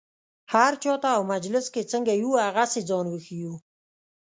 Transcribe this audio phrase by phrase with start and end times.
[0.53, 3.53] هر چا ته او مجلس کې څنګه یو هغسې ځان وښیو.